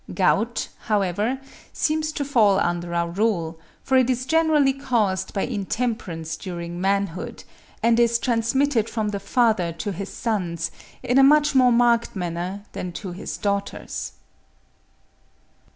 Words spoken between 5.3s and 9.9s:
by intemperance during manhood, and is transmitted from the father